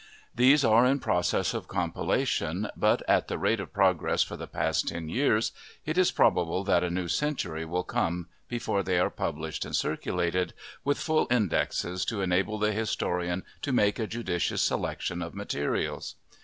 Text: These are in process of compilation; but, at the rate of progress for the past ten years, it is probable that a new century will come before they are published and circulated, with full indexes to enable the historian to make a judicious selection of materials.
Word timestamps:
These 0.33 0.65
are 0.65 0.83
in 0.83 0.97
process 0.97 1.53
of 1.53 1.67
compilation; 1.67 2.71
but, 2.75 3.03
at 3.07 3.27
the 3.27 3.37
rate 3.37 3.59
of 3.59 3.71
progress 3.71 4.23
for 4.23 4.35
the 4.35 4.47
past 4.47 4.87
ten 4.87 5.09
years, 5.09 5.51
it 5.85 5.95
is 5.95 6.11
probable 6.11 6.63
that 6.63 6.83
a 6.83 6.89
new 6.89 7.07
century 7.07 7.65
will 7.65 7.83
come 7.83 8.27
before 8.47 8.81
they 8.81 8.97
are 8.97 9.11
published 9.11 9.63
and 9.63 9.75
circulated, 9.75 10.55
with 10.83 10.97
full 10.97 11.27
indexes 11.29 12.03
to 12.05 12.21
enable 12.23 12.57
the 12.57 12.71
historian 12.71 13.43
to 13.61 13.71
make 13.71 13.99
a 13.99 14.07
judicious 14.07 14.63
selection 14.63 15.21
of 15.21 15.35
materials. 15.35 16.15